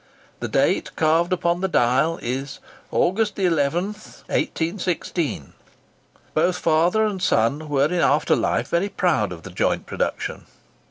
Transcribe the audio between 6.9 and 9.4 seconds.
and son were in after life very proud